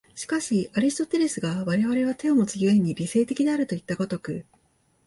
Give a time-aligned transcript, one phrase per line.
[0.15, 4.47] しかしアリストテレスが我々は手をもつ故に理性的であるといった如く